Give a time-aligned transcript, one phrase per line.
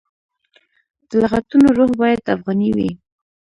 [1.07, 2.89] د لغتونو روح باید افغاني وي.